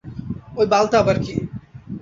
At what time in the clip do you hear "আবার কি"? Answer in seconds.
0.99-1.33